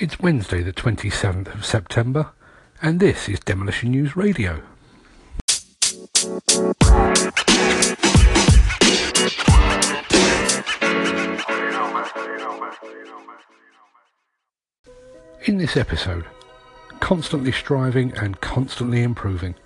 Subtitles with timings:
[0.00, 2.30] It's Wednesday, the 27th of September,
[2.80, 4.62] and this is Demolition News Radio.
[15.46, 16.26] In this episode,
[17.00, 19.56] constantly striving and constantly improving.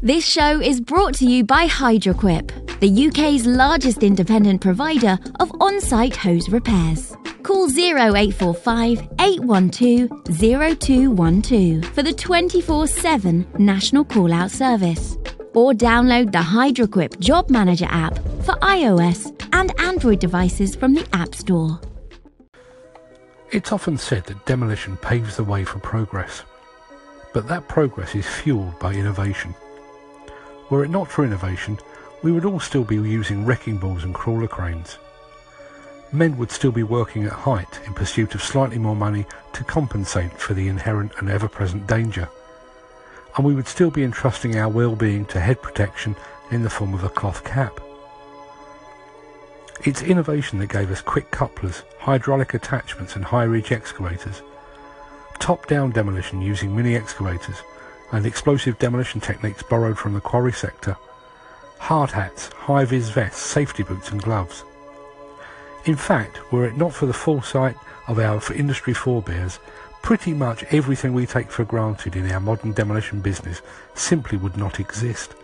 [0.00, 5.82] This show is brought to you by Hydroquip, the UK's largest independent provider of on
[5.82, 7.14] site hose repairs.
[7.44, 15.18] Call 0845 812 0212 for the 24 7 national call out service.
[15.52, 21.34] Or download the Hydroquip Job Manager app for iOS and Android devices from the App
[21.34, 21.78] Store.
[23.52, 26.42] It's often said that demolition paves the way for progress,
[27.34, 29.54] but that progress is fueled by innovation.
[30.70, 31.78] Were it not for innovation,
[32.22, 34.96] we would all still be using wrecking balls and crawler cranes.
[36.14, 40.38] Men would still be working at height in pursuit of slightly more money to compensate
[40.38, 42.28] for the inherent and ever-present danger.
[43.36, 46.14] And we would still be entrusting our well-being to head protection
[46.52, 47.80] in the form of a cloth cap.
[49.82, 54.40] It's innovation that gave us quick couplers, hydraulic attachments and high-reach excavators,
[55.40, 57.60] top-down demolition using mini excavators,
[58.12, 60.96] and explosive demolition techniques borrowed from the quarry sector,
[61.78, 64.62] hard hats, high-vis vests, safety boots and gloves.
[65.86, 67.76] In fact, were it not for the foresight
[68.08, 69.58] of our industry forebears,
[70.02, 73.60] pretty much everything we take for granted in our modern demolition business
[73.94, 75.34] simply would not exist.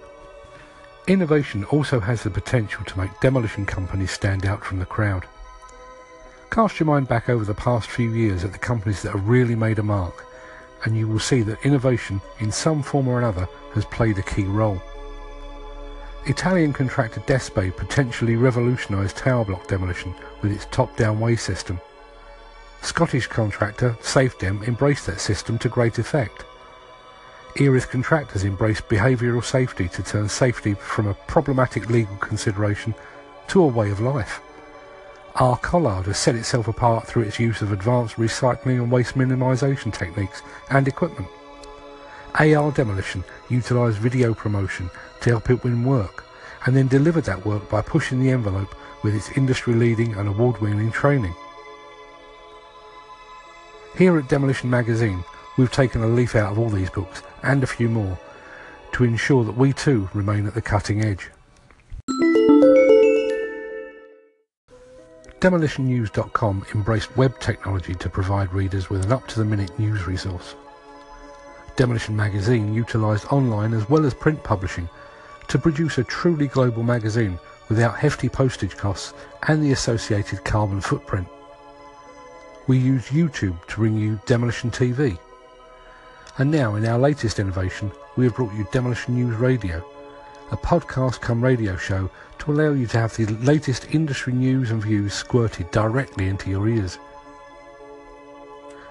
[1.07, 5.27] Innovation also has the potential to make demolition companies stand out from the crowd.
[6.51, 9.55] Cast your mind back over the past few years at the companies that have really
[9.55, 10.25] made a mark,
[10.85, 14.45] and you will see that innovation, in some form or another, has played a key
[14.45, 14.83] role.
[16.27, 21.81] Italian contractor Despe potentially revolutionised tower block demolition with its top-down way system.
[22.83, 26.45] Scottish contractor SafeDem embraced that system to great effect.
[27.59, 32.95] Erith contractors embraced behavioural safety to turn safety from a problematic legal consideration
[33.49, 34.41] to a way of life.
[35.37, 35.57] R.
[35.57, 40.43] Collard has set itself apart through its use of advanced recycling and waste minimisation techniques
[40.69, 41.29] and equipment.
[42.35, 46.25] AR Demolition utilised video promotion to help it win work,
[46.67, 51.35] and then delivered that work by pushing the envelope with its industry-leading and award-winning training.
[53.97, 55.25] Here at Demolition Magazine,
[55.57, 58.19] we've taken a leaf out of all these books, and a few more,
[58.93, 61.31] to ensure that we too remain at the cutting edge.
[65.41, 70.55] DemolitionNews.com embraced web technology to provide readers with an up-to-the-minute news resource.
[71.77, 74.87] Demolition Magazine utilised online as well as print publishing
[75.51, 77.37] to produce a truly global magazine
[77.69, 79.15] without hefty postage costs
[79.49, 81.27] and the associated carbon footprint.
[82.69, 85.19] We use YouTube to bring you Demolition TV.
[86.39, 89.85] And now, in our latest innovation, we have brought you Demolition News Radio,
[90.53, 94.81] a podcast come radio show to allow you to have the latest industry news and
[94.81, 96.99] views squirted directly into your ears.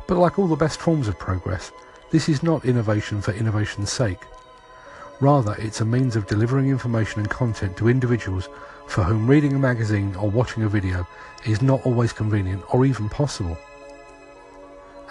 [0.08, 1.72] But like all the best forms of progress,
[2.12, 4.20] this is not innovation for innovation's sake.
[5.22, 8.48] Rather, it's a means of delivering information and content to individuals
[8.88, 11.06] for whom reading a magazine or watching a video
[11.46, 13.58] is not always convenient or even possible.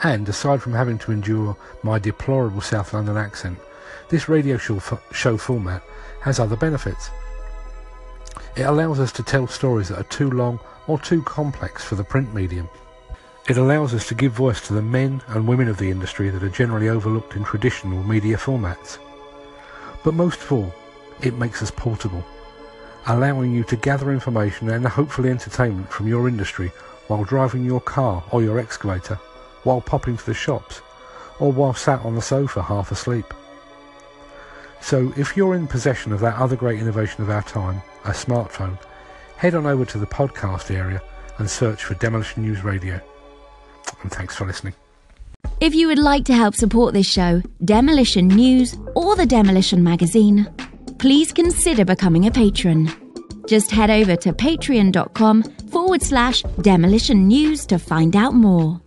[0.02, 3.58] And aside from having to endure my deplorable South London accent,
[4.08, 4.80] this radio show,
[5.12, 5.82] show format
[6.22, 7.10] has other benefits.
[8.56, 12.04] It allows us to tell stories that are too long or too complex for the
[12.04, 12.68] print medium.
[13.48, 16.42] It allows us to give voice to the men and women of the industry that
[16.42, 18.98] are generally overlooked in traditional media formats.
[20.04, 20.74] But most of all,
[21.20, 22.24] it makes us portable,
[23.06, 26.72] allowing you to gather information and hopefully entertainment from your industry
[27.08, 29.16] while driving your car or your excavator,
[29.64, 30.80] while popping to the shops,
[31.40, 33.26] or while sat on the sofa half asleep.
[34.80, 38.78] So if you're in possession of that other great innovation of our time, a smartphone,
[39.36, 41.02] head on over to the podcast area
[41.38, 43.00] and search for Demolition News Radio.
[44.02, 44.74] And thanks for listening.
[45.60, 50.46] If you would like to help support this show, Demolition News, or the Demolition Magazine,
[51.00, 52.88] please consider becoming a patron.
[53.48, 58.80] Just head over to patreon.com forward slash demolition news to find out more.